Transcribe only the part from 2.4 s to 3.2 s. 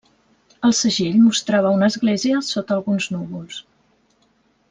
sota alguns